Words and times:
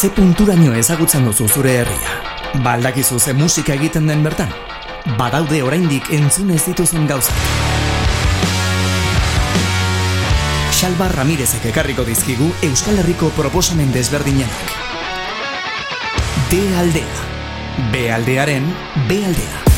Ze 0.00 0.08
punturaino 0.08 0.72
ezagutzen 0.72 1.26
duzu 1.28 1.44
zure 1.44 1.74
herria. 1.82 2.12
Baldakizu 2.64 3.18
ze 3.20 3.34
musika 3.36 3.74
egiten 3.74 4.06
den 4.08 4.22
bertan. 4.24 4.48
Badaude 5.18 5.60
oraindik 5.62 6.08
entzun 6.16 6.54
ez 6.54 6.62
dituzun 6.64 7.04
gauzak. 7.06 7.36
Xalba 10.72 11.12
Ramirezek 11.12 11.68
ekarriko 11.74 12.08
dizkigu 12.08 12.48
Euskal 12.70 13.02
Herriko 13.02 13.28
proposamen 13.36 13.92
desberdinenak. 13.92 14.76
D 16.48 16.64
aldea. 16.80 17.26
B 17.92 18.08
aldearen 18.08 18.72
B 19.04 19.20
aldea. 19.26 19.69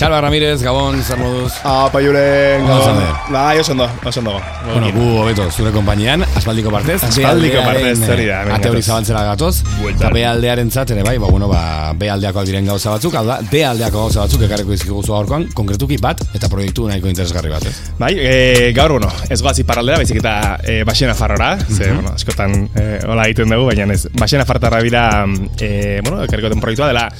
Xalba 0.00 0.22
Ramirez, 0.22 0.62
Gabon, 0.62 1.02
zer 1.04 1.18
moduz? 1.20 1.52
Apa, 1.60 2.00
juren, 2.00 2.62
Ondo 2.64 2.76
zaude? 2.80 3.04
Bai, 3.28 3.58
oso 3.60 3.72
ondo, 3.72 3.86
oso 4.02 4.20
ondo. 4.20 4.40
Bueno, 4.64 4.88
gu 4.94 5.08
hobeto, 5.20 5.44
zure 5.52 5.68
konpainian, 5.74 6.22
aspaldiko 6.40 6.70
partez. 6.72 7.02
Aspaldiko 7.04 7.60
partez, 7.60 7.98
hori 8.08 8.24
da, 8.24 8.38
eh, 8.46 8.54
Ate 8.54 8.70
hori 8.70 8.80
zabantzera 8.80 9.26
gatoz. 9.28 9.58
Eta 9.90 10.08
B 10.08 10.22
aldearen 10.24 10.70
ere 10.72 11.02
bai, 11.02 11.18
ba, 11.18 11.26
bueno, 11.28 11.48
ba, 11.48 11.92
B 11.92 12.08
aldeakoak 12.08 12.46
diren 12.48 12.64
gauza 12.64 12.94
batzuk, 12.94 13.14
hau 13.14 13.26
da, 13.26 13.42
D 13.42 13.62
aldeako 13.62 14.06
gauza 14.06 14.20
batzuk 14.20 14.40
ekarreko 14.46 14.72
izkigu 14.72 15.02
zu 15.02 15.12
gaurkoan, 15.12 15.50
konkretuki 15.52 15.98
bat, 15.98 16.24
eta 16.32 16.48
proiektu 16.48 16.88
nahiko 16.88 17.06
interesgarri 17.06 17.50
bat, 17.50 17.66
ez? 17.68 17.92
Bai, 17.98 18.14
e, 18.16 18.72
gaur, 18.72 18.96
bueno, 18.96 19.12
ez 19.28 19.42
goaz 19.42 19.58
iparraldera, 19.58 19.98
baizik 19.98 20.22
eta 20.22 20.56
e, 20.64 20.78
Baxena 20.82 21.12
Farrora, 21.12 21.58
ze, 21.68 21.92
bueno, 21.92 22.14
askotan 22.14 22.70
e, 22.72 22.86
hola 23.04 23.28
egiten 23.28 23.52
dugu, 23.52 23.68
baina 23.68 23.92
ez, 23.92 24.06
Baxena 24.16 24.48
Fartarra 24.48 24.80
bira, 24.80 25.26
e, 25.60 26.00
bueno, 26.00 26.24
ekarriko 26.24 26.54
den 26.54 26.64
proiektua 26.64 26.88
dela, 26.88 27.10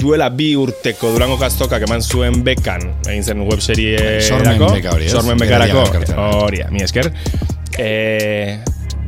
duela 0.00 0.30
bi 0.32 0.50
urteko 0.58 1.12
Durango 1.14 1.36
Kaztokak 1.40 1.84
eman 1.86 2.02
zuen 2.02 2.40
bekan, 2.46 2.82
egin 3.06 3.24
zen 3.24 3.44
webserie 3.46 4.20
Sormen 4.24 4.58
beka 4.60 4.94
hori? 4.96 5.08
Sormen 5.12 5.40
bekarako, 5.40 5.84
hori, 6.42 6.62
mi 6.72 6.84
esker. 6.84 7.10
E, 7.78 7.88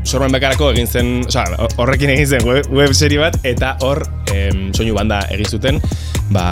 Sormen 0.04 0.34
bekarako 0.34 0.72
egin 0.74 0.88
zen, 0.88 1.12
osea, 1.28 1.68
horrekin 1.80 2.12
egin 2.14 2.28
zen 2.36 2.46
web, 2.48 2.70
webserie 2.74 3.20
bat, 3.22 3.38
eta 3.46 3.76
hor 3.86 4.02
em, 4.34 4.70
soinu 4.74 4.96
banda 4.98 5.22
egin 5.34 5.48
zuten, 5.48 5.82
ba, 6.34 6.46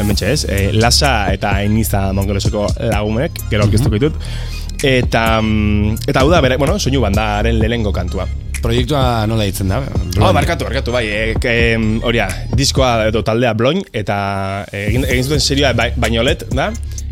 hementxe 0.00 0.32
ez, 0.32 0.40
e, 0.48 0.62
Lasa 0.76 1.14
eta 1.34 1.56
Ainiza 1.60 2.06
Mongoleseko 2.16 2.66
lagumek, 2.90 3.44
gero 3.50 3.68
orkestuko 3.68 4.00
ditut, 4.00 4.18
eta, 4.84 5.26
mm, 5.42 6.08
eta 6.08 6.24
hau 6.24 6.32
da, 6.32 6.42
bere, 6.44 6.58
bueno, 6.60 6.78
soinu 6.80 7.04
bandaren 7.04 7.60
lehengo 7.60 7.92
kantua. 7.92 8.26
Proiektua 8.64 9.26
nola 9.28 9.44
ditzen 9.44 9.68
da? 9.68 9.82
Oh, 10.22 10.30
barkatu, 10.32 10.64
barkatu, 10.64 10.92
bai, 10.94 11.04
e, 11.04 11.36
e, 11.36 11.76
horia, 12.00 12.30
diskoa 12.56 13.10
edo 13.10 13.20
taldea 13.26 13.52
bloin, 13.52 13.82
eta 13.92 14.16
e, 14.70 14.86
egin, 14.86 15.04
egin 15.04 15.26
zuten 15.26 15.42
serioa 15.42 15.74
ba, 15.76 15.90
bainolet, 16.00 16.46
da? 16.56 16.70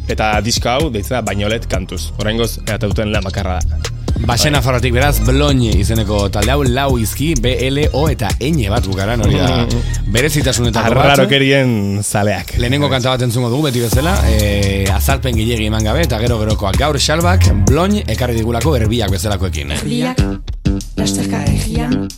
Eta 0.08 0.34
disko 0.44 0.70
hau 0.72 0.86
deitzen 0.94 1.18
da 1.18 1.24
bainolet 1.26 1.68
kantuz. 1.68 2.06
Oraingoz, 2.22 2.54
eta 2.64 2.86
duten 2.88 3.12
lan 3.12 3.26
bakarra 3.28 3.58
da. 3.60 3.80
Baxena 4.22 4.62
farrotik 4.62 4.94
beraz, 4.94 5.18
Bloñ 5.26 5.60
izeneko 5.74 6.22
talde 6.32 6.54
hau 6.54 6.62
lau 6.64 6.96
izki, 7.00 7.32
B, 7.42 7.52
L, 7.68 7.84
O 7.98 8.06
eta 8.08 8.30
Ñ 8.38 8.70
bat 8.70 8.88
bukaran, 8.88 9.20
hori 9.26 9.36
da 9.36 9.66
berezitasunetako 10.14 10.94
bat. 10.94 11.04
Arrarokerien 11.04 12.00
zaleak. 12.00 12.56
Lehenengo 12.62 12.88
kanta 12.92 13.12
bat 13.12 13.26
entzungo 13.28 13.50
dugu 13.52 13.68
beti 13.68 13.84
bezala, 13.84 14.16
e, 14.30 14.86
azalpen 14.94 15.36
gilegi 15.36 15.68
eman 15.68 15.84
gabe 15.84 16.06
eta 16.06 16.22
gero 16.22 16.40
gerokoak 16.40 16.80
gaur 16.80 16.96
xalbak, 16.96 17.50
Bloñ 17.68 18.00
ekarri 18.06 18.40
digulako 18.40 18.76
erbiak 18.80 19.12
bezalakoekin. 19.18 19.76
Eh? 19.76 20.61
Lasterka 20.96 21.42
erdian 21.44 22.08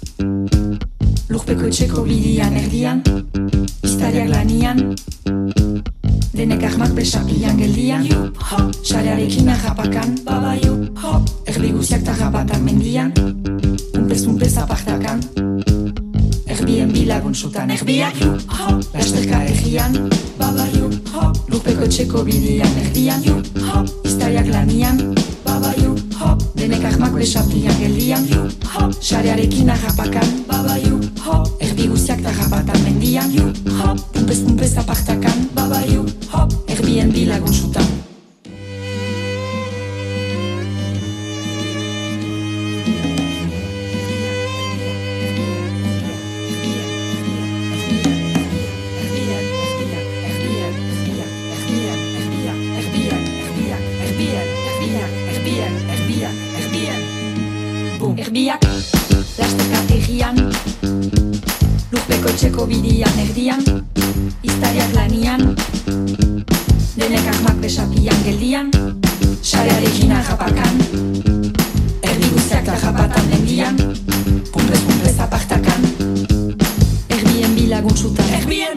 Lurpeko 1.29 1.67
etxeko 1.67 2.05
bidian 2.07 2.55
erdian 2.59 3.01
Iztariak 3.83 4.29
lanian 4.31 4.95
Denek 6.35 6.63
ahmak 6.69 6.95
besapilan 6.95 7.59
geldian 7.59 8.07
Xalearekin 8.87 9.51
arrapakan 9.51 10.15
Erdi 11.51 11.71
guziak 11.75 12.05
tarrapatan 12.07 12.63
mendian 12.63 13.11
Unpez 13.99 14.27
unpez 14.31 14.55
apartakan 14.59 15.19
Erbien 16.47 16.93
bilagun 16.95 17.35
sutan 17.35 17.71
erbiak 17.75 18.15
Lasterka 18.95 19.43
erdian 19.51 20.11
Lurpeko 21.51 21.89
etxeko 21.91 22.23
bidian 22.23 22.71
erdian 22.87 23.23
Iztariak 24.05 24.47
lanian 24.53 25.15
Denek 26.65 26.81
ahmak 26.81 27.13
besapilan 27.13 27.77
geldian. 27.77 28.25
Xarearekin 28.97 29.69
arrapakan 29.69 30.25
Erdi 31.61 31.93
guziak 31.93 32.25
tarrapatan 32.25 32.81
mendian. 32.89 33.29
Pumpez 34.17 34.41
pumpez 34.41 34.73
apartakan. 34.81 35.53
Erbien 36.65 37.13
bilagun 37.13 37.53
sutan 37.53 38.04
Erbiak, 58.35 58.65
lasteka 59.39 59.81
egian 59.95 60.35
Lurpeko 61.93 62.33
etxeko 62.33 62.65
bidian 62.67 63.21
erdian 63.23 63.63
Iztariak 64.43 64.91
lanian 64.97 65.55
Denek 66.99 67.29
ahmak 67.31 67.63
besapian 67.63 68.19
geldian 68.27 68.75
Xarearekin 69.39 70.17
arrapakan 70.19 70.83
Erdi 72.03 72.33
guztiak 72.35 72.67
tarrapatan 72.67 73.31
mendian 73.31 73.79
Pumpez 74.51 74.83
pumpez 74.83 75.15
apartakan 75.15 75.87
Erbien 77.07 77.55
bilagun 77.55 77.95
sutan 77.95 78.35
Erbien 78.41 78.74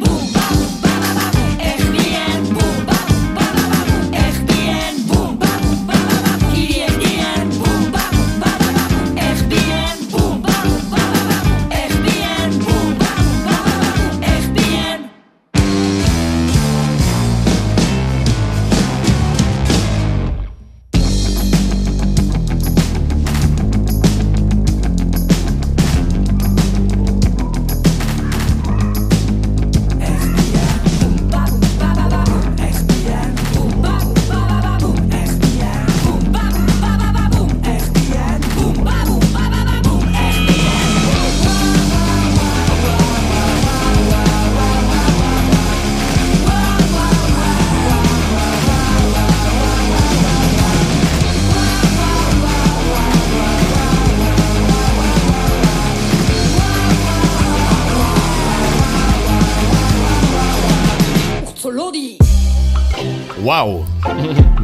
Wow! 63.47 63.85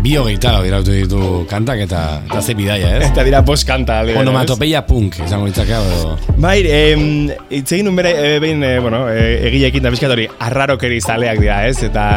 Bi 0.03 0.17
hogeita 0.19 0.49
lau 0.51 0.63
irautu 0.67 0.91
ditu 0.91 1.19
kantak 1.47 1.85
eta, 1.85 1.99
eta 2.27 2.41
ze 2.43 2.51
bidaia, 2.51 2.89
ez? 2.97 3.05
Eta 3.05 3.23
dira 3.23 3.39
bost 3.47 3.63
kanta. 3.63 4.01
alde, 4.01 4.17
Onomatopeia 4.19 4.81
punk, 4.83 5.21
izango 5.23 5.47
litzake 5.47 5.77
edo... 5.77 6.17
Bai, 6.43 6.57
em, 6.67 7.05
hitz 7.47 7.69
egin 7.77 7.87
duen 7.87 8.01
bere, 8.01 8.11
e, 8.11 8.33
behin, 8.43 8.59
e, 8.67 8.73
bueno, 8.83 9.05
e, 9.07 9.37
egileekin 9.47 9.85
da 9.85 9.91
bizkat 9.93 10.11
hori, 10.17 10.25
arrarokeri 10.47 10.99
zaleak 10.99 11.39
dira, 11.39 11.61
ez? 11.69 11.77
Eta, 11.87 12.07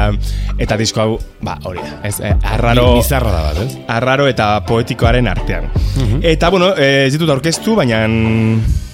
eta 0.58 0.78
disko 0.80 1.04
hau, 1.04 1.12
ba, 1.46 1.54
hori 1.70 1.84
da, 1.84 2.00
ez? 2.08 2.16
E, 2.18 2.32
arraro, 2.56 2.88
Bizarra 2.96 3.36
da 3.36 3.44
bat, 3.44 3.60
ez? 3.62 3.84
arraro 3.98 4.26
eta 4.26 4.48
poetikoaren 4.66 5.30
artean. 5.30 5.70
Mhm. 5.92 6.24
Eta, 6.32 6.50
bueno, 6.50 6.72
ez 6.74 7.12
ditut 7.14 7.30
aurkeztu, 7.36 7.76
baina 7.78 8.02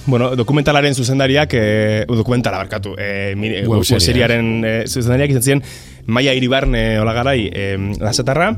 bueno, 0.05 0.35
dokumentalaren 0.35 0.93
zuzendariak, 0.93 1.53
e, 1.57 2.05
dokumentala 2.05 2.61
barkatu, 2.61 2.93
e, 2.99 3.33
webseriaren 3.65 4.53
e, 4.61 4.73
zuzendariak 4.85 5.33
izan 5.33 5.47
ziren, 5.47 5.65
Maia 6.07 6.33
Iribarne 6.35 6.99
olagarai 6.99 7.49
e, 7.53 7.65
lasatarra, 8.01 8.51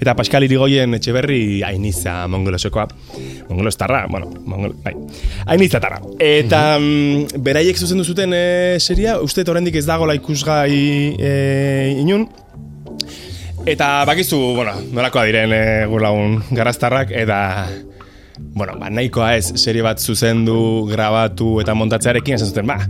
eta 0.00 0.14
Pascal 0.18 0.46
Irigoyen 0.46 0.94
etxeberri 0.98 1.62
ainiza 1.66 2.26
mongolosekoa. 2.30 2.86
Mongolostarra, 3.48 4.06
bueno, 4.10 4.30
mongol, 4.46 4.76
bai. 4.84 4.94
Ainizatarra. 5.46 6.00
Eta 6.18 6.78
mm 6.78 7.42
beraiek 7.42 7.78
zuzendu 7.78 8.04
zuten 8.04 8.32
e, 8.34 8.44
seria, 8.80 9.18
uste 9.20 9.44
oraindik 9.50 9.76
ez 9.78 9.86
dagoela 9.86 10.14
ikusgai 10.18 10.72
e, 11.18 11.32
inun, 12.02 12.28
Eta 13.62 14.02
bakizu, 14.08 14.38
bueno, 14.56 14.72
nolakoa 14.90 15.22
diren 15.28 15.52
e, 15.54 15.64
gure 15.86 16.02
lagun 16.02 16.40
garaztarrak, 16.50 17.12
eta 17.14 17.36
bueno, 18.56 18.74
ba, 18.80 18.90
nahikoa 18.90 19.36
ez 19.38 19.52
serie 19.60 19.84
bat 19.86 20.02
zuzendu, 20.02 20.88
grabatu 20.90 21.60
eta 21.62 21.76
montatzearekin, 21.78 22.40
esan 22.40 22.50
zuten, 22.50 22.66
ba, 22.66 22.80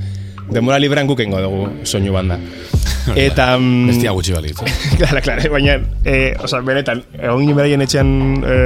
demora 0.53 0.79
librean 0.79 1.09
gukengo 1.09 1.41
dugu 1.43 1.69
soinu 1.85 2.13
banda. 2.13 2.39
Eta... 3.27 3.57
mm, 3.59 3.89
Bestia 3.91 4.13
gutxi 4.15 4.35
balitz. 4.37 4.59
eh? 4.65 4.75
Klara, 4.99 5.23
klara, 5.25 5.49
baina, 5.51 5.79
e, 6.05 6.35
oza, 6.43 6.61
benetan, 6.67 7.03
egon 7.19 7.43
ginen 7.43 7.59
beraien 7.59 7.85
etxean 7.85 8.13
e, 8.47 8.59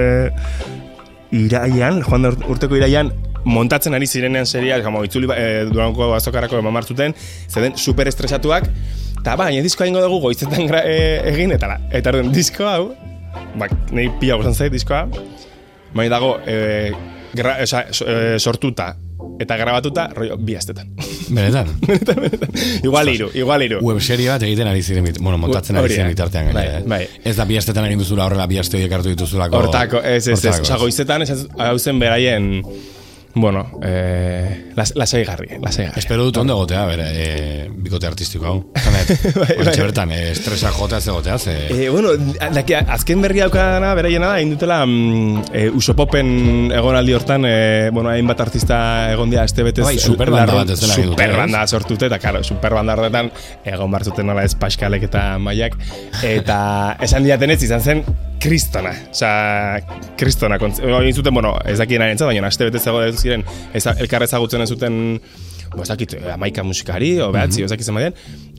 iraian, 1.37 2.03
joan 2.05 2.27
da 2.27 2.35
urteko 2.51 2.77
iraian, 2.79 3.13
montatzen 3.47 3.95
ari 3.95 4.09
zirenean 4.11 4.47
seria, 4.47 4.83
como 4.85 5.05
itzuli 5.07 5.31
e, 5.33 5.65
durango 5.71 6.13
azokarako 6.17 6.61
eman 6.61 6.75
martuten, 6.75 7.15
zeuden 7.49 7.77
super 7.79 8.11
estresatuak, 8.11 8.69
eta 9.21 9.37
ba, 9.37 9.47
baina 9.47 9.65
diskoa 9.65 9.89
ingo 9.89 10.03
dugu 10.05 10.21
goizetan 10.27 10.67
gra, 10.69 10.83
e, 10.85 11.21
egin, 11.33 11.55
eta 11.57 11.71
la, 11.71 11.81
eta 11.95 12.13
orden 12.15 12.33
disko 12.35 12.69
hau, 12.69 12.91
ba, 13.57 13.71
nahi 13.95 14.11
pila 14.21 14.41
gozan 14.43 14.57
zait 14.57 14.75
diskoa, 14.75 15.07
baina 15.95 16.17
dago, 16.19 16.37
e, 16.45 16.93
gra, 17.37 17.59
e, 17.63 18.39
sortuta, 18.43 18.93
eta 19.41 19.59
grabatuta, 19.61 20.11
rollo, 20.17 20.37
bi 20.43 20.59
astetan. 20.59 20.93
Benetan. 21.37 21.71
igual 22.83 23.09
iru, 23.13 23.31
igual 23.35 23.65
iru. 23.67 23.81
Web 23.85 24.01
serie 24.01 24.31
bat 24.31 24.43
egiten 24.47 24.71
ari 24.71 24.83
ziren, 24.83 25.09
bueno, 25.21 25.39
montatzen 25.43 25.79
ari 25.81 25.95
ziren 25.95 26.11
bitartean. 26.13 26.53
Bai, 26.55 26.67
eh? 26.79 26.83
bai. 26.87 27.03
Ez 27.25 27.37
da 27.39 27.47
bi 27.49 27.59
astetan 27.59 27.89
egin 27.89 28.03
duzula 28.03 28.27
horrela 28.29 28.47
bi 28.51 28.61
aste 28.63 28.79
horiek 28.79 28.93
hartu 28.99 29.13
dituzulako. 29.15 29.63
Hortako, 29.65 30.03
ez, 30.03 30.27
ez, 30.29 30.39
ez. 30.45 30.61
Osa, 30.61 30.79
goizetan, 30.83 31.27
hau 31.67 31.77
zen 31.79 32.03
beraien, 32.03 32.51
bueno, 33.37 33.67
eh, 33.83 34.73
las, 34.75 34.95
lasaigarri, 34.97 35.59
lasaigarri. 35.61 35.99
Espero 36.01 36.25
dut 36.25 36.39
ondo 36.41 36.55
egotea, 36.55 36.87
bere, 36.89 37.07
e, 37.13 37.69
bikote 37.69 38.07
artistiko 38.09 38.47
hau. 38.49 38.55
Zanet, 38.85 39.11
Bai, 39.37 39.49
hortxe 39.61 39.83
bertan, 39.83 40.13
e, 40.17 40.31
estresa 40.33 40.71
jotea 40.73 40.99
ez 41.03 41.09
egotea, 41.13 41.37
ze... 41.39 41.57
Eh, 41.69 41.89
bueno, 41.93 42.15
daki, 42.55 42.75
azken 42.81 43.21
berri 43.21 43.43
daukadana, 43.45 43.93
beraiena 43.99 44.31
da, 44.33 44.41
indutela 44.41 44.79
mm, 44.87 45.45
eh, 45.53 45.67
usopopen 45.69 46.73
egonaldi 46.73 47.13
hortan, 47.19 47.45
eh, 47.47 47.91
bueno, 47.93 48.09
hainbat 48.15 48.41
artista 48.47 48.79
egon 49.13 49.29
dira 49.31 49.45
este 49.45 49.63
betez. 49.69 49.85
Bai, 49.85 49.99
superbanda 50.01 50.47
larrun- 50.47 50.63
bat 50.65 50.73
ez 50.73 50.81
dela 50.81 50.95
egin 50.95 51.11
dute, 51.11 51.21
Superbanda 51.27 51.67
sortute, 51.67 52.09
eta 52.09 52.19
karo, 52.23 52.43
superbanda 52.43 52.97
horretan 52.97 53.29
egon 53.69 53.93
bartzuten 53.93 54.27
nola 54.33 54.49
ez 54.49 54.55
paskalek 54.57 55.05
eta 55.11 55.27
maiak. 55.39 55.77
Eta 56.25 56.59
esan 57.05 57.29
diaten 57.29 57.53
ez 57.53 57.61
izan 57.69 57.85
zen 57.85 58.03
kristona. 58.41 58.93
Osa, 59.11 59.81
kristona. 60.19 60.59
kontz- 60.59 60.83
Egin 60.83 61.15
zuten, 61.15 61.35
bueno, 61.35 61.57
ez 61.65 61.79
dakien 61.79 62.03
arentzat, 62.03 62.27
baina 62.31 62.47
aste 62.47 62.69
betez 62.69 62.87
egon 62.87 63.17
ziren, 63.17 63.45
eza, 63.75 63.95
elkar 64.01 64.23
ezagutzen 64.27 64.63
ez 64.63 64.71
zuten 64.71 65.21
bo, 65.75 65.83
ez 65.83 65.89
dakit, 65.89 66.15
eh, 66.15 66.33
amaika 66.33 66.63
musikari, 66.63 67.19
o 67.21 67.31
behatzi, 67.33 67.63
mm 67.63 67.65
ez 67.65 67.71
dakit 67.71 67.89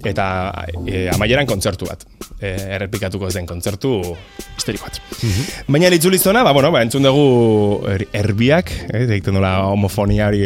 eta 0.06 0.53
e, 0.85 1.07
amaieran 1.09 1.47
kontzertu 1.50 1.88
bat. 1.89 2.03
E, 2.39 2.51
errepikatuko 2.77 3.31
zen 3.31 3.47
kontzertu 3.50 3.95
histeriko 4.56 4.85
bat. 4.85 5.00
Baina 5.68 5.89
itzuli 5.89 6.19
zona, 6.21 6.44
ba, 6.45 6.53
bueno, 6.53 6.71
ba, 6.71 6.83
entzun 6.85 7.03
dugu 7.03 7.88
er, 7.89 8.06
erbiak, 8.13 8.69
eh, 8.94 9.06
egiten 9.07 9.33
nola 9.33 9.56
homofonia 9.71 10.27
hori 10.29 10.45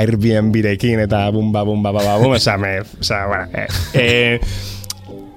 Airbnb-rekin 0.00 1.02
eta 1.06 1.24
bumba, 1.34 1.64
bumba, 1.66 1.90
baba, 1.92 2.18
bum, 2.22 2.36
oza, 2.38 2.56
me, 2.56 2.78
oza, 2.80 3.24
bueno, 3.26 3.48
eh, 3.52 3.66
eh, 3.94 4.40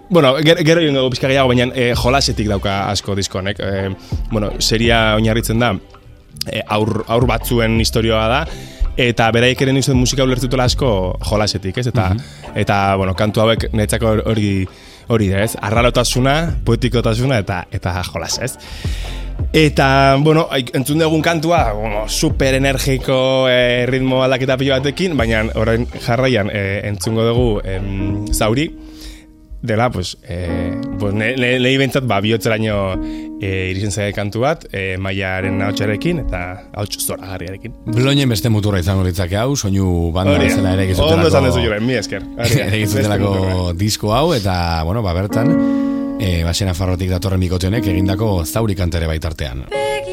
Bueno, 0.10 0.36
ger, 0.44 0.60
gero 0.66 0.82
egin 0.84 0.98
dugu 0.98 1.14
pixka 1.14 1.30
gehiago, 1.32 1.50
baina 1.54 1.70
eh, 1.74 1.94
jolasetik 1.98 2.50
dauka 2.52 2.90
asko 2.92 3.16
diskonek. 3.16 3.60
Eh, 3.60 3.90
bueno, 4.32 4.52
seria 4.60 5.16
oinarritzen 5.16 5.60
da, 5.64 5.74
eh, 6.52 6.62
aur, 6.68 7.04
aur 7.08 7.28
batzuen 7.30 7.80
historioa 7.82 8.28
da, 8.30 8.42
eta 8.98 9.30
beraiek 9.34 9.62
ere 9.66 9.74
nizuen 9.74 9.98
musika 9.98 10.26
ulertutela 10.28 10.68
asko 10.70 11.18
jolasetik, 11.30 11.80
ez? 11.82 11.88
Eta, 11.90 12.12
eta 12.56 12.80
bueno, 13.00 13.16
kantu 13.18 13.46
hauek 13.46 13.70
netzako 13.74 14.18
hori 14.34 14.52
hori 15.12 15.30
da, 15.32 15.44
ez? 15.44 15.58
Arrarotasuna, 15.60 16.36
poetikotasuna 16.66 17.40
eta 17.44 17.64
eta 17.72 17.96
jolas, 18.12 18.38
ez? 18.44 18.54
Eta, 19.54 20.18
bueno, 20.22 20.48
entzun 20.52 21.02
dugun 21.02 21.22
kantua, 21.22 21.74
bueno, 21.74 22.08
super 22.08 22.56
energiko 22.56 23.48
eh, 23.50 23.86
ritmo 23.90 24.24
aldaketa 24.24 24.58
pilo 24.58 24.74
batekin, 24.74 25.18
baina 25.18 25.44
orain 25.60 25.86
jarraian 26.02 26.50
eh, 26.54 26.82
entzungo 26.90 27.26
dugu 27.28 27.48
em, 27.66 28.26
zauri, 28.34 28.70
dela, 29.64 29.90
pues, 29.90 30.18
eh, 30.24 30.80
pues 31.00 31.14
ne, 31.14 31.36
ne, 31.38 31.58
nehi 31.60 31.78
bentsat, 31.80 32.04
ba, 32.06 32.20
bihotzeraino 32.22 32.78
eh, 33.42 33.72
irisen 33.72 33.96
zaila 33.96 34.12
kantu 34.14 34.44
bat, 34.44 34.66
eh, 34.76 34.98
maiaren 35.00 35.62
hautsarekin 35.64 36.20
eta 36.26 36.42
hauts 36.76 37.00
zora 37.08 37.32
garriarekin. 37.32 37.78
Bloinen 37.88 38.30
beste 38.30 38.52
muturra 38.52 38.84
izango 38.84 39.08
litzake 39.08 39.40
hau, 39.40 39.56
soinu 39.56 40.12
banda 40.14 40.36
Hori, 40.36 40.52
bezala 40.52 40.76
ere 40.76 40.90
ondo 40.92 41.30
esan 41.32 41.48
duzu 41.48 41.64
egizutelako... 41.64 41.64
jure, 41.64 41.80
mi 41.80 41.98
esker. 41.98 42.28
Ere 42.50 42.68
egizutelako 42.82 43.72
disko 43.80 44.14
hau, 44.14 44.34
eta, 44.36 44.56
bueno, 44.84 45.02
ba, 45.02 45.16
bertan, 45.16 45.56
e, 46.20 46.36
basena 46.44 46.76
farrotik 46.76 47.16
datorren 47.16 47.42
bikote 47.48 47.72
honek 47.72 47.88
egindako 47.96 48.36
zauri 48.44 48.76
kantere 48.76 49.08
baitartean. 49.08 49.70
Begiradetaik 49.72 50.13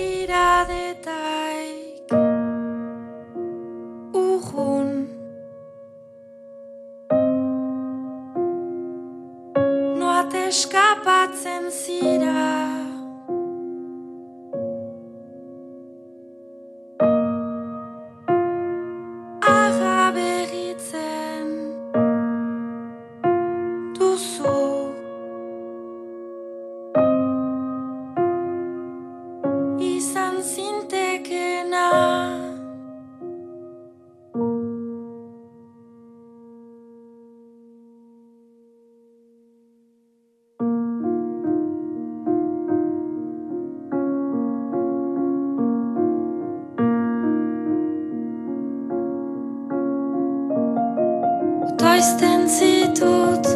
Otoizten 52.01 52.49
zitut, 52.49 53.49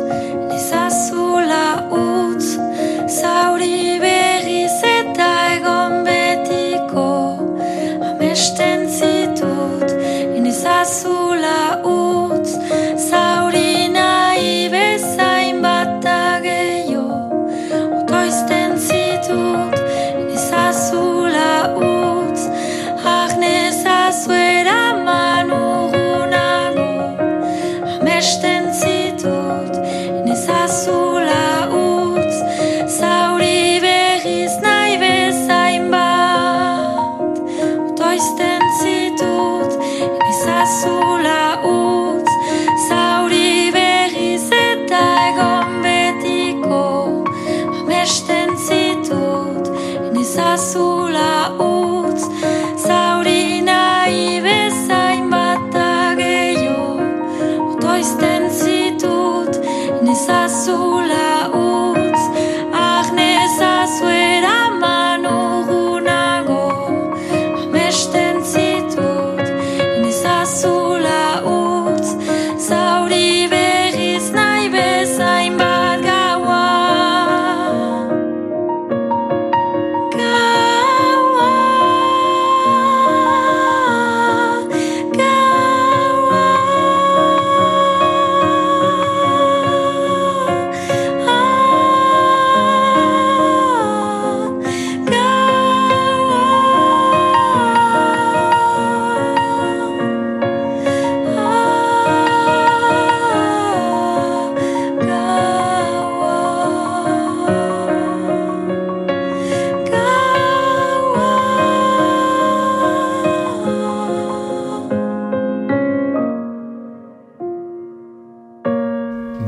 nizazula 0.50 1.67
utz, 1.96 2.49
zauri 3.08 3.74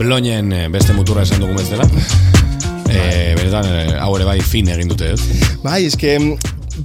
bloinen 0.06 0.52
eh, 0.52 0.66
beste 0.72 0.94
muturra 0.94 1.25
esan 1.26 1.42
dugu 1.42 1.56
bezala. 1.58 1.86
E, 2.86 3.34
benetan, 3.36 3.66
eh, 3.66 3.96
hau 3.98 4.12
ere 4.16 4.26
bai 4.28 4.38
fin 4.44 4.68
egin 4.70 4.90
dute 4.92 5.12
ez. 5.16 5.20
Bai, 5.64 5.80
eske, 5.88 6.14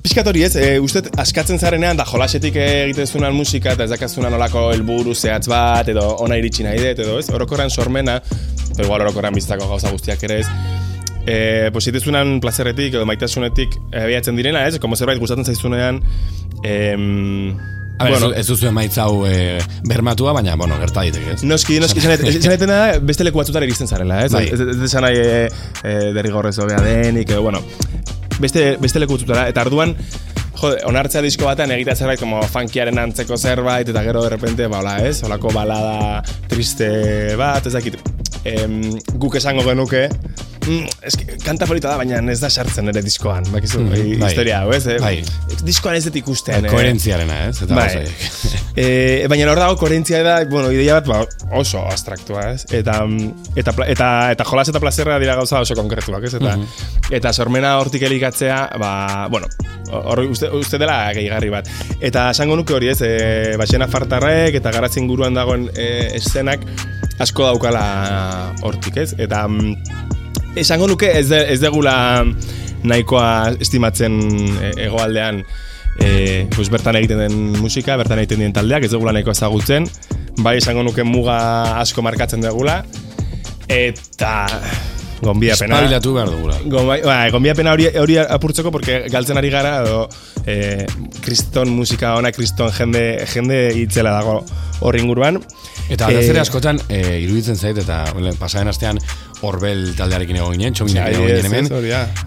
pixkat 0.01 0.28
hori 0.32 0.46
ez, 0.48 0.56
e, 0.58 0.80
uste 0.82 1.04
askatzen 1.22 1.62
zarenean, 1.62 2.00
da 2.00 2.06
jolasetik 2.10 2.58
egiten 2.63 3.08
zunan 3.08 3.36
musika, 3.38 3.75
eta 3.75 3.86
ez 3.86 3.94
dakazunan 3.94 4.34
olako 4.38 4.70
helburu 4.72 5.13
zehatz 5.13 5.46
bat, 5.51 5.92
edo 5.94 6.08
ona 6.25 6.40
iritsi 6.42 6.66
nahi 6.66 6.82
dut, 6.82 7.04
edo 7.06 7.20
ez, 7.22 7.28
orokorran 7.36 7.70
sormena, 7.70 8.18
edo 8.72 8.88
igual 8.88 9.06
orokorran 9.06 9.38
biztako 9.38 9.70
gauza 9.70 9.92
guztiak 9.94 10.24
ere 10.28 10.42
ez, 10.42 10.48
e, 11.25 11.36
positezunan 11.75 12.40
plazerretik 12.42 12.98
edo 12.98 13.06
maitasunetik 13.10 13.78
abiatzen 13.94 14.40
direna, 14.40 14.66
ez, 14.68 14.80
como 14.82 14.98
zerbait 14.98 15.22
gustatzen 15.22 15.46
zaizunean, 15.46 16.01
em, 16.66 17.54
A 18.00 18.06
ber, 18.06 18.14
Bueno. 18.14 18.32
ez 18.34 18.48
duzu 18.48 18.68
emaitz 18.68 18.98
hau 18.98 19.26
e, 19.28 19.60
bermatua, 19.86 20.34
baina, 20.34 20.56
bueno, 20.58 20.78
gerta 20.82 21.04
daiteke 21.04 21.36
ez. 21.36 21.44
Noski, 21.44 21.80
noski, 21.80 22.02
esan 22.02 22.66
da, 22.66 22.80
beste 23.00 23.24
leku 23.24 23.38
batzutan 23.38 23.64
iristen 23.68 23.88
zarela, 23.88 24.24
ez? 24.26 24.32
Bai. 24.34 24.48
Ez, 24.50 24.60
ez, 24.60 24.76
ez 24.76 24.88
esan 24.90 25.06
nahi 25.06 25.20
e, 25.22 25.48
e, 25.84 25.94
derrigorrez 26.16 26.58
hobea 26.64 26.82
denik, 26.82 27.30
edo, 27.30 27.44
bueno, 27.46 27.62
beste, 28.40 28.76
beste 28.82 29.04
leku 29.04 29.20
batzutara, 29.20 29.46
eta 29.52 29.62
arduan, 29.62 29.94
jode, 30.58 30.82
onartzea 30.90 31.22
disko 31.22 31.46
batean 31.46 31.76
egitea 31.78 31.96
zerbait, 32.00 32.20
como 32.22 32.42
funkiaren 32.50 32.98
antzeko 33.04 33.38
zerbait, 33.38 33.94
eta 33.94 34.04
gero, 34.08 34.24
de 34.26 34.34
repente, 34.34 34.66
ba, 34.72 34.80
hola, 34.82 34.98
ez? 35.06 35.22
Holako 35.28 35.54
balada 35.54 36.24
triste 36.50 37.36
bat, 37.38 37.70
ez 37.70 37.76
dakit, 37.78 38.00
em, 38.50 38.82
guk 39.22 39.38
esango 39.38 39.66
genuke, 39.68 40.08
mm, 40.65 41.06
eski, 41.10 41.27
kanta 41.44 41.68
polita 41.70 41.91
da, 41.91 41.98
baina 42.01 42.22
ez 42.32 42.39
da 42.41 42.50
sartzen 42.50 42.91
ere 42.91 43.03
diskoan, 43.06 43.48
bakizu, 43.53 43.82
mm, 43.84 43.91
bai. 44.22 44.30
historia 44.30 44.62
hau, 44.62 44.72
ez? 44.75 44.84
Eh? 44.88 44.98
Bai. 45.01 45.15
Diskoan 45.65 45.98
ez 45.98 46.06
dut 46.08 46.20
ikusten, 46.22 46.68
eh? 46.68 46.74
Koherentziarena 46.74 47.39
ez, 47.50 47.62
eta 47.65 47.77
Bai. 47.77 48.06
E, 48.72 49.27
baina 49.27 49.50
hor 49.51 49.60
dago 49.60 49.75
koherentzia 49.82 50.22
da, 50.24 50.38
bueno, 50.48 50.70
ideia 50.72 50.96
bat 51.01 51.10
ba, 51.10 51.18
oso 51.60 51.82
abstraktua, 51.89 52.46
ez? 52.53 52.63
Eta, 52.72 53.01
mm, 53.03 53.58
eta, 53.60 53.74
eta, 53.91 54.08
eta 54.32 54.48
jolas 54.48 54.70
eta 54.72 54.80
plazerra 54.80 55.18
dira 55.20 55.36
gauza 55.36 55.60
oso 55.60 55.75
konkretuak, 55.75 56.24
ez? 56.30 56.38
Eta, 56.39 56.56
eta 57.12 57.34
sormena 57.36 57.74
hortik 57.82 58.06
elikatzea, 58.08 58.62
ba, 58.80 58.94
bueno, 59.34 59.51
hor 59.91 60.24
uste, 60.24 60.48
uste 60.56 60.80
dela 60.80 61.12
gehigarri 61.18 61.51
bat. 61.51 61.68
Eta 62.00 62.30
esango 62.32 62.56
nuke 62.60 62.77
hori, 62.77 62.91
ez? 62.94 63.01
E, 63.03 63.12
Baxena 63.60 63.89
fartarrek 63.91 64.56
eta 64.62 64.72
garatzen 64.74 65.10
guruan 65.12 65.36
dagoen 65.36 65.68
e, 65.75 65.91
eszenak 66.22 66.63
asko 67.22 67.46
daukala 67.51 67.84
hortik, 68.65 68.98
ez? 69.03 69.12
Eta 69.20 69.44
mm, 69.48 70.11
esango 70.55 70.88
nuke 70.88 71.12
ez, 71.20 71.27
de, 71.29 71.41
ez 71.53 71.60
degula 71.62 71.96
nahikoa 72.84 73.58
estimatzen 73.62 74.17
e, 74.60 74.72
egoaldean 74.88 75.43
e, 76.01 76.48
pues 76.55 76.70
bertan 76.74 76.98
egiten 77.00 77.22
den 77.25 77.38
musika, 77.62 77.98
bertan 78.00 78.22
egiten 78.24 78.43
den 78.46 78.55
taldeak, 78.55 78.88
ez 78.88 78.93
dugula 78.93 79.13
nahiko 79.15 79.34
ezagutzen, 79.36 79.88
bai 80.41 80.58
esango 80.60 80.84
nuke 80.88 81.05
muga 81.08 81.38
asko 81.81 82.03
markatzen 82.05 82.43
dugula, 82.43 82.81
eta 83.72 84.48
gonbiapena. 85.22 85.77
Espabilatu 85.77 86.13
behar 86.15 86.31
dugula. 86.34 86.58
Gonbai, 86.65 87.00
ba, 87.05 87.17
gonbiapena 87.34 87.75
hori, 87.75 87.88
hori 88.01 88.17
apurtzeko, 88.22 88.72
porque 88.74 89.03
galtzen 89.13 89.38
ari 89.38 89.51
gara, 89.53 89.75
edo 89.86 90.08
e, 90.46 90.88
kriston 91.22 91.72
musika 91.77 92.15
ona, 92.17 92.34
kriston 92.36 92.74
jende, 92.75 93.05
jende 93.31 93.62
itzela 93.84 94.17
dago 94.17 94.41
horri 94.81 95.03
inguruan. 95.05 95.39
Eta 95.91 96.08
ere 96.15 96.39
askotan 96.39 96.79
e, 96.88 97.20
iruditzen 97.25 97.58
zait 97.60 97.77
eta 97.77 98.05
bueno, 98.15 98.31
pasaren 98.39 98.72
astean 98.72 99.00
Orbel 99.42 99.92
taldearekin 99.98 100.38
egon 100.38 100.56
ginen, 100.58 100.74
txominekin 100.78 101.16
egon 101.16 101.26
Adibidez, 101.26 101.44
ginen 101.44 101.70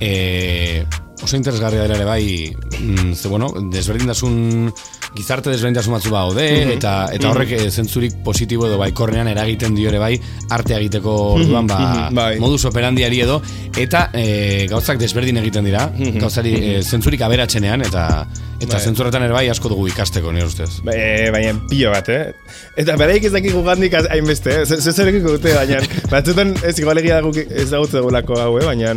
hemen. 0.03 1.04
Oso 1.25 1.37
interesgarria 1.37 1.83
dela 1.83 1.97
ere 1.97 2.05
bai, 2.05 2.55
mm, 2.81 3.15
ze 3.15 3.29
bueno, 3.29 3.49
desberdintasun 3.73 4.73
gizarte 5.15 5.51
desberdintasun 5.51 5.95
batzu 5.95 6.11
baude 6.13 6.47
eta 6.75 6.95
eta 7.15 7.31
horrek 7.31 7.55
eh, 7.57 7.71
zentzurik 7.71 8.17
positibo 8.27 8.67
edo 8.69 8.79
baikorrean 8.81 9.29
eragiten 9.31 9.75
dio 9.75 9.89
ere 9.89 10.01
bai 10.03 10.15
arte 10.51 10.75
egiteko 10.77 11.15
orduan 11.39 11.69
ba, 11.71 11.79
mhm, 11.79 12.19
bai. 12.19 12.33
modus 12.43 12.65
operandiari 12.71 13.21
edo 13.25 13.41
eta 13.79 14.09
e, 14.13 14.67
gauzak 14.71 14.99
desberdin 14.99 15.39
egiten 15.41 15.65
dira, 15.67 15.87
gauzari 16.21 16.55
e, 16.59 16.83
zentzurik 16.83 17.23
aberatzenean 17.27 17.87
eta 17.87 18.05
eta 18.61 18.77
Bai. 18.79 18.85
zentzurretan 18.89 19.25
ere 19.27 19.35
bai 19.35 19.45
asko 19.53 19.69
dugu 19.73 19.89
ikasteko 19.91 20.33
nire 20.33 20.47
ustez. 20.49 20.71
E, 20.89 21.31
baina 21.35 21.55
pilo 21.69 21.91
bat, 21.93 22.09
eh? 22.09 22.33
Eta 22.81 22.97
beraik 23.01 23.27
ez 23.29 23.33
dakik 23.35 23.53
gugandik 23.57 23.97
hainbeste, 23.99 24.61
eh? 24.63 24.79
Zezerekiko 24.79 25.37
dute, 25.37 25.53
baina 25.57 25.83
batzutan 26.13 26.55
ez 26.65 26.77
igual 26.79 27.03
egia 27.03 27.21
guk 27.25 27.39
ez 27.45 27.69
dagutze 27.73 27.99
dugulako 27.99 28.39
hau, 28.41 28.53
eh? 28.61 28.67
Baina, 28.71 28.95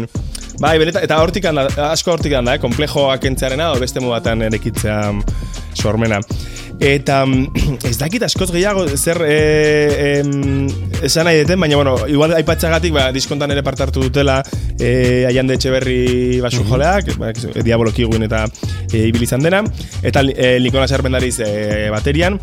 bai, 0.62 0.78
beneta, 0.82 1.02
eta 1.06 1.20
hortik 1.22 1.46
asko 1.48 2.16
hortik 2.16 2.34
handa, 2.38 2.56
eh? 2.58 2.62
Komplejoak 2.62 3.28
entzearena, 3.30 3.72
o 3.74 3.82
beste 3.82 4.02
mugatan 4.04 4.42
erekitzea 4.48 5.00
sormena. 5.78 6.20
Eta 6.80 7.24
mm, 7.26 7.80
ez 7.90 7.96
dakit 7.98 8.24
askoz 8.28 8.52
gehiago 8.54 8.84
zer 8.98 9.22
e, 9.26 9.38
em, 10.20 10.68
esan 11.02 11.26
nahi 11.26 11.40
deten, 11.42 11.60
baina 11.60 11.76
bueno, 11.80 11.96
igual 12.10 12.36
aipatzagatik 12.38 12.94
ba, 12.94 13.08
diskontan 13.16 13.52
ere 13.56 13.64
parte 13.66 13.84
hartu 13.88 14.04
dutela 14.04 14.42
e, 14.80 15.26
aiande 15.30 15.56
etxeberri 15.58 16.40
basu 16.44 16.62
joleak, 16.70 17.16
ba, 17.18 17.32
e, 17.34 17.64
Diabolo 17.66 17.92
Kiguin 17.96 18.28
eta 18.28 18.44
e, 18.92 19.08
ibili 19.08 19.26
izan 19.26 19.42
dena, 19.46 19.64
eta 20.06 20.22
e, 20.30 20.58
Nikolas 20.62 20.92
Ermendariz 20.94 21.40
e, 21.42 21.90
baterian, 21.94 22.38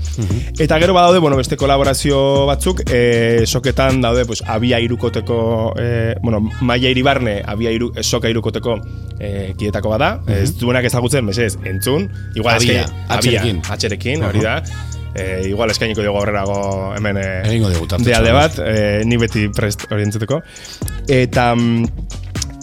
eta 0.59 0.81
gero 0.83 0.95
badaude, 0.99 1.23
bueno, 1.23 1.37
beste 1.39 1.57
kolaborazio 1.61 2.47
batzuk, 2.51 2.83
e, 2.91 3.45
soketan 3.47 4.01
daude, 4.03 4.27
pues, 4.27 4.43
abia 4.47 4.81
irukoteko, 4.83 5.75
e, 5.79 6.15
bueno, 6.23 6.41
maia 6.61 6.91
iribarne, 6.91 7.39
abia 7.47 7.71
iru, 7.75 7.93
e, 7.95 8.03
soka 8.03 8.29
irukoteko 8.31 8.81
e, 9.21 9.55
kietako 9.59 9.95
bada, 9.95 10.11
ez 10.27 10.57
duenak 10.59 10.85
ezagutzen, 10.91 11.25
mesez, 11.25 11.55
entzun, 11.65 12.11
igual 12.35 12.57
Abia, 12.59 12.83
eske- 12.83 12.83
atxerekin. 12.85 13.19
abia, 13.19 13.24
atxerekin, 13.71 14.25
hori 14.25 14.41
da. 14.45 14.59
E, 15.15 15.47
igual 15.47 15.71
eskainiko 15.71 16.03
dugu 16.03 16.19
aurrerago 16.19 16.93
hemen 16.97 17.21
e, 17.21 17.27
Egingo 17.47 17.71
dugu 17.71 17.87
tartetxo 17.87 18.11
de 18.11 18.15
alde 18.19 18.33
bat. 18.35 18.59
e, 18.59 19.03
ni 19.07 19.17
beti 19.17 19.49
prest 19.55 19.87
hori 19.91 20.03
entzuteko. 20.03 20.41
Eta 21.09 21.55
mm, 21.55 21.87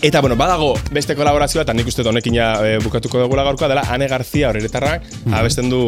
Eta, 0.02 0.20
bueno, 0.20 0.36
badago 0.36 0.74
beste 0.90 1.14
kolaborazioa, 1.14 1.62
eta 1.62 1.76
nik 1.78 1.86
uste 1.86 2.02
honekin 2.02 2.34
ja 2.34 2.48
e, 2.66 2.80
bukatuko 2.82 3.20
dugula 3.22 3.44
gaurkoa, 3.46 3.68
dela 3.70 3.84
Ane 3.94 4.08
Garzia 4.10 4.50
horretarrak 4.50 5.04
abesten 5.38 5.70
du 5.70 5.84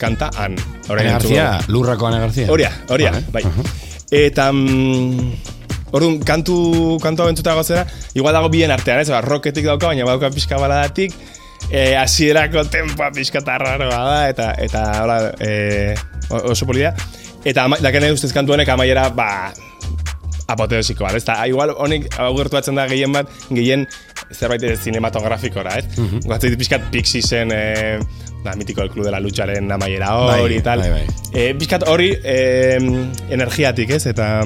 kanta 0.00 0.30
Han. 0.40 0.56
Ane 0.88 1.04
Garzia, 1.04 1.50
lurrako 1.68 2.08
Ane 2.08 2.22
Garzia. 2.22 2.46
Horia, 2.48 2.72
horia, 2.88 3.12
Vale. 3.12 3.26
bai. 3.30 3.42
Eta, 4.10 4.48
mm, 4.52 5.34
orduan, 5.92 6.16
kantu, 6.24 6.96
kantu 7.02 7.26
hau 7.26 7.28
entzuta 7.28 7.52
gozera, 7.58 7.84
igual 8.16 8.32
dago 8.32 8.48
bien 8.48 8.72
artean, 8.72 9.02
ez, 9.04 9.10
ba, 9.12 9.20
rocketik 9.20 9.68
dauka, 9.68 9.92
baina 9.92 10.08
badauka 10.08 10.32
pixka 10.32 10.56
baladatik, 10.56 11.12
e, 11.70 11.96
hasierako 11.96 12.64
tempoa 12.72 13.10
pixka 13.14 13.40
tarraroa 13.44 14.02
da, 14.10 14.28
eta, 14.28 14.52
eta, 14.58 14.84
hola, 15.02 15.18
e, 15.40 15.94
oso 16.30 16.66
polia. 16.66 16.94
Eta, 17.44 17.64
ama- 17.64 17.78
daken 17.80 18.12
ustez 18.12 18.32
kantu 18.32 18.52
honek 18.56 18.68
amaiera, 18.68 19.08
ba, 19.10 19.52
apoteosiko 20.48 21.04
bat, 21.04 21.14
ez 21.18 21.24
da, 21.26 21.42
igual 21.46 21.74
honek 21.76 22.08
hau 22.18 22.30
gertuatzen 22.38 22.74
da 22.78 22.86
gehien 22.88 23.12
bat, 23.12 23.28
gehien 23.50 23.86
zerbait 24.32 24.64
cinematografikora, 24.82 25.76
ez? 25.78 25.84
Mm 25.96 26.06
-hmm. 26.08 26.28
Gatzait 26.28 26.56
pixkat 26.58 26.90
Pixisen, 26.90 27.52
e, 27.52 27.98
da, 28.44 28.54
mitiko 28.56 28.82
el 28.82 28.90
club 28.90 29.04
de 29.04 29.10
la 29.10 29.20
lucharen 29.20 29.70
amaiera 29.72 30.14
hori, 30.16 30.54
Bai, 30.54 30.62
tal. 30.62 30.78
bai, 30.80 30.90
bai. 30.90 31.06
E, 31.32 31.54
pixkat 31.54 31.88
hori 31.88 32.10
e, 32.24 32.78
energiatik, 33.30 33.90
ez? 33.90 34.06
Eta 34.06 34.44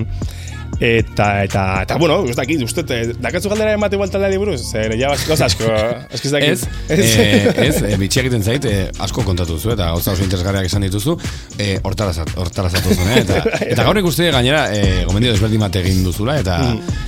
eta 0.83 1.27
eta 1.45 1.63
eta 1.85 1.97
bueno, 2.01 2.17
ez 2.27 2.35
dakit, 2.37 2.63
uste 2.67 2.83
te, 2.87 2.97
dakatzu 3.23 3.51
galdera 3.53 3.77
emate 3.77 3.95
igual 3.95 4.11
taldeari 4.11 4.39
buruz, 4.41 4.59
zer 4.67 4.97
ja 4.99 5.13
gauza 5.29 5.47
asko, 5.47 5.69
eske 6.11 6.27
ez 6.29 6.33
dakit. 6.35 6.65
Ez, 6.89 7.03
eh, 7.23 7.53
ez, 7.69 7.77
eh, 7.87 7.95
bitxia 8.01 8.25
egiten 8.25 8.43
zait, 8.43 8.65
eh, 8.67 8.89
asko 9.05 9.23
kontatu 9.27 9.59
zu, 9.61 9.71
eta 9.77 9.93
gauza 9.93 10.17
oso 10.17 10.25
interesgarriak 10.27 10.67
esan 10.67 10.83
dituzu, 10.89 11.15
eh, 11.59 11.77
hortara 11.87 12.11
zat- 12.13 12.35
hortara 12.37 12.71
zatuzun, 12.71 13.13
eh? 13.15 13.21
eta, 13.23 13.39
eta 13.77 13.87
gaur 13.87 14.01
ikuste 14.03 14.31
gainera, 14.35 14.65
eh, 14.75 15.05
gomendio 15.07 15.31
desberdin 15.37 15.63
bat 15.63 15.79
egin 15.85 16.03
duzula, 16.05 16.39
eta, 16.43 16.59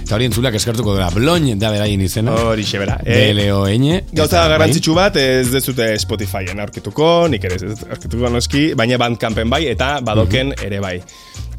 eta 0.05 0.15
hori 0.15 0.31
entzuleak 0.31 0.55
eskertuko 0.61 0.95
dela, 0.95 1.11
bloin 1.15 1.59
da 1.59 1.73
beraien 1.75 2.01
izena, 2.07 2.37
Hori 2.45 2.63
xebera. 2.69 3.01
E, 3.05 3.33
B-L-O-N, 3.33 4.01
Gauza 4.13 4.45
eta, 4.45 4.49
garrantzitsu 4.55 4.95
bat 4.95 5.17
ez 5.19 5.51
dezute 5.51 5.91
Spotifyen 5.99 6.63
aurkituko, 6.63 7.27
nik 7.33 7.45
ere 7.51 7.59
ez 7.59 7.79
aurkituko 7.91 8.31
noski, 8.31 8.69
baina 8.79 8.99
Bandcampen 9.03 9.51
bai 9.51 9.65
eta 9.73 9.97
badoken 10.05 10.55
ere 10.63 10.79
bai. 10.85 10.99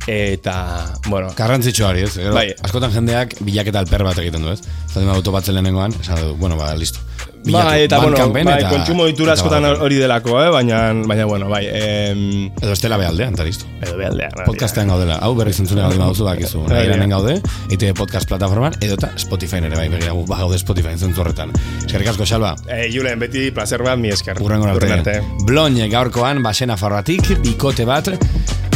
Eta, 0.07 0.93
bueno, 1.07 1.27
bai, 1.27 1.35
Garrantzitsua 1.35 1.89
hori, 1.89 2.03
ez? 2.05 2.13
Gero, 2.13 2.33
Bai. 2.35 2.51
Askotan 2.61 2.91
jendeak 2.93 3.35
bilaketa 3.41 3.79
alper 3.81 4.03
bat 4.05 4.19
egiten 4.21 4.43
du, 4.45 4.51
ez? 4.53 4.59
Zaten 4.91 5.09
auto 5.09 5.31
bat 5.33 5.47
lehenengoan, 5.49 5.95
esan 6.01 6.19
du, 6.21 6.35
bueno, 6.37 6.57
ba, 6.59 6.75
listo. 6.77 6.99
Bilatu 7.45 7.65
bai, 7.67 7.81
eta, 7.85 7.99
bueno, 8.01 8.17
bai, 8.33 8.43
eta- 8.57 8.69
kontsumo 8.69 9.05
ditura 9.05 9.33
eta 9.33 9.41
askotan 9.41 9.65
hori 9.65 9.97
delako, 10.01 10.37
eh? 10.43 10.49
baina, 10.53 10.79
baina, 11.05 11.25
bueno, 11.29 11.49
bai, 11.49 11.63
em, 11.69 12.51
Edo 12.61 12.71
estela 12.73 12.97
behaldean, 12.97 13.33
eta 13.33 13.43
listo. 13.45 13.65
edo 13.81 13.97
behaldean. 13.97 14.31
hori 14.33 14.39
da. 14.41 14.45
Podcastean 14.45 14.87
gaudela. 14.93 15.15
Hau 15.21 15.35
berriz 15.37 15.59
entzune 15.59 15.81
gaudela 15.81 16.05
baduzu 16.05 16.25
bakizu. 16.25 16.63
Da. 16.67 16.73
Nairanen 16.75 17.09
gaude, 17.09 17.35
EITB 17.69 17.93
podcast 17.97 18.27
plataforman, 18.29 18.73
edota 18.81 19.11
Spotify 19.17 19.57
ere 19.57 19.75
bai, 19.75 19.89
begira, 19.89 20.13
gu, 20.13 20.25
ba 20.29 20.37
gaude 20.41 20.57
Spotify 20.57 20.97
zentzu 20.97 21.21
horretan. 21.21 21.53
Eskerrik 21.85 22.09
asko, 22.13 22.25
Xalba. 22.25 22.55
Eh, 22.67 22.89
Julen, 22.93 23.19
beti 23.19 23.49
placer 23.51 23.81
bat, 23.85 23.97
mi 23.97 24.09
esker. 24.09 24.41
Urrengo 24.41 24.69
Urren 24.73 24.99
arte. 24.99 25.21
Bloin 25.45 25.77
gaurkoan, 25.91 26.41
basena 26.43 26.77
farratik, 26.77 27.29
bikote 27.45 27.85
bat, 27.85 28.09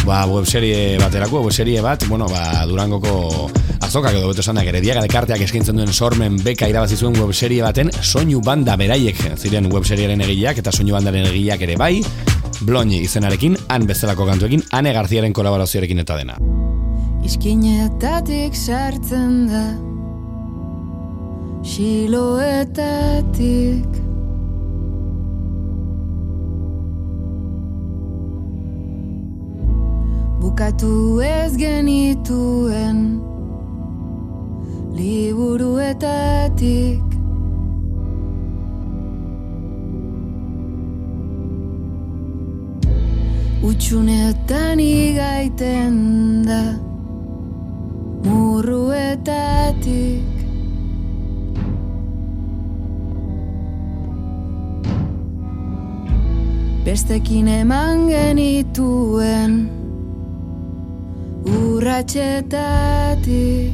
ba, 0.10 0.26
webserie 0.26 0.98
baterako, 0.98 1.44
webserie 1.46 1.82
bat, 1.86 2.08
bueno, 2.10 2.26
ba, 2.28 2.66
Durangoko 2.66 3.50
azokak 3.86 4.16
edo 4.18 4.32
beto 4.32 4.42
esanak, 4.42 4.66
erediaga 4.72 5.04
dekarteak 5.06 5.44
eskaintzen 5.46 5.78
duen 5.78 5.94
sormen 5.94 6.40
beka 6.42 6.68
irabazi 6.70 6.98
zuen 6.98 7.14
webserie 7.20 7.62
baten, 7.62 7.92
soinu 8.02 8.42
banda 8.42 8.76
beraiek 8.80 9.22
ziren 9.38 9.70
webseriaren 9.72 10.22
egileak 10.26 10.58
eta 10.64 10.74
soinu 10.74 10.98
bandaren 10.98 11.30
egileak 11.30 11.62
ere 11.68 11.78
bai, 11.78 12.02
Bloin 12.66 12.92
izenarekin, 12.92 13.56
han 13.70 13.86
bezalako 13.88 14.26
kantuekin, 14.28 14.66
Ane 14.76 14.92
Garziaren 14.98 15.32
kolaborazioarekin 15.32 16.02
eta 16.04 16.18
dena. 16.20 16.36
Iskinetatik 17.24 18.58
sartzen 18.58 19.48
da 19.48 19.64
Siloetatik 21.64 23.30
Bukatu 30.60 31.24
ez 31.24 31.56
genituen 31.56 33.24
Liburuetatik. 34.92 37.00
Utsunetan 43.64 44.80
igaiten 44.80 46.44
da 46.44 46.76
Murruetatik. 48.28 50.28
Bestekin 56.84 57.48
eman 57.48 58.12
genituen 58.12 59.79
Urratxetatik 61.90 63.74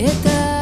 Eta 0.00 0.53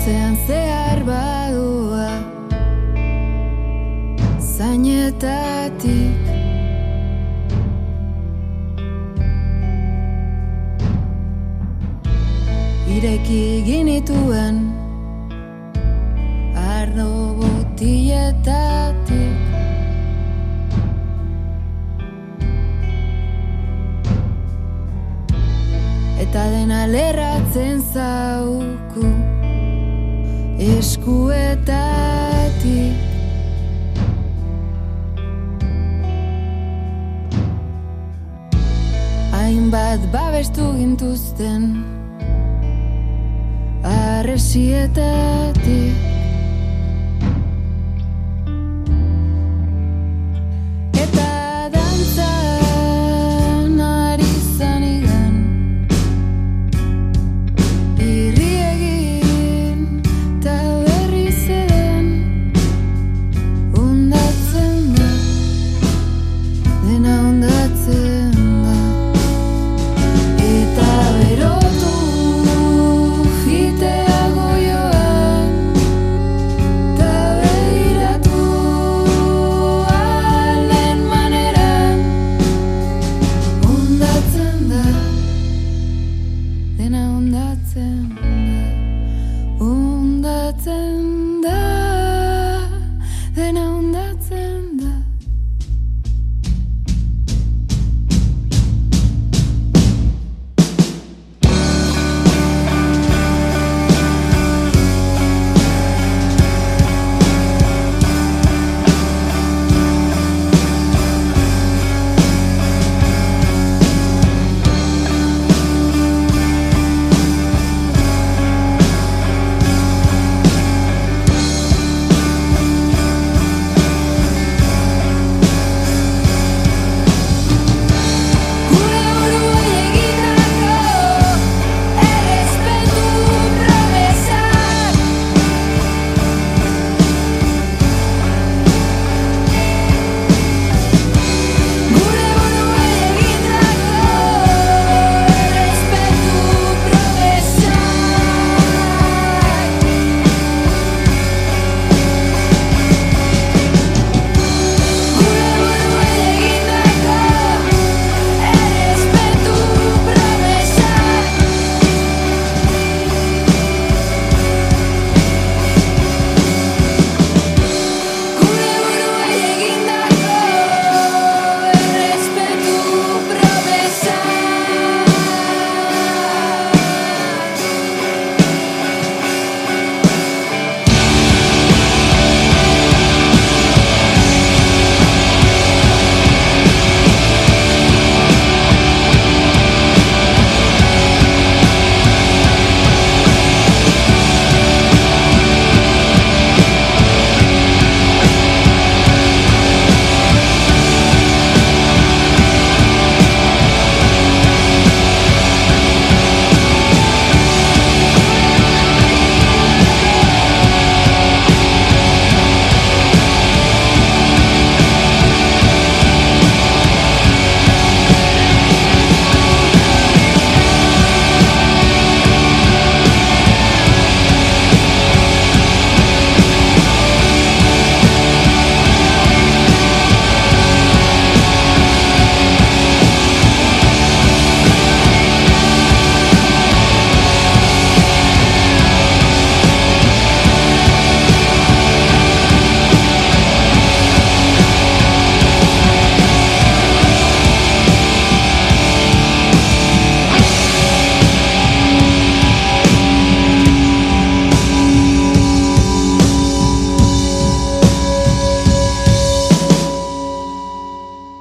Gorputzean 0.00 0.32
zehar 0.48 1.04
badua 1.04 2.24
Zainetatik. 4.40 6.24
Ireki 12.88 13.44
ginituen 13.66 14.72
Ardo 16.56 17.36
botietatik 17.36 19.36
Eta 26.24 26.42
dena 26.56 26.88
lerratzen 26.88 27.84
zauku 27.92 29.29
eskuetatik. 30.60 32.92
Hainbat 39.32 40.00
babestu 40.12 40.76
gintuzten. 40.76 41.80
Arresietatik 43.82 46.09